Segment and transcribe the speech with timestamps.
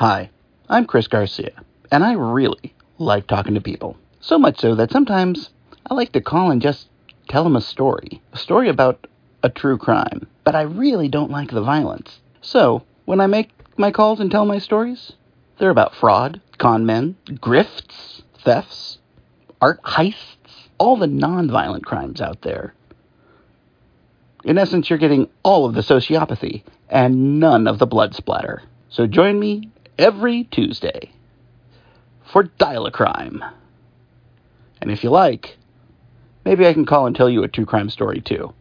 [0.00, 0.28] Hi,
[0.68, 1.52] I'm Chris Garcia,
[1.90, 3.96] and I really like talking to people.
[4.20, 5.48] So much so that sometimes
[5.86, 6.88] I like to call and just
[7.30, 8.20] tell them a story.
[8.34, 9.06] A story about
[9.42, 10.26] a true crime.
[10.44, 12.20] But I really don't like the violence.
[12.42, 13.48] So, when I make
[13.78, 15.14] my calls and tell my stories,
[15.56, 18.98] they're about fraud, con men, grifts, thefts,
[19.62, 22.74] art heists, all the non-violent crimes out there.
[24.44, 28.62] In essence, you're getting all of the sociopathy and none of the blood splatter.
[28.90, 31.12] So join me every Tuesday
[32.32, 33.42] for Dial a Crime.
[34.80, 35.56] And if you like,
[36.44, 38.52] maybe I can call and tell you a true crime story too.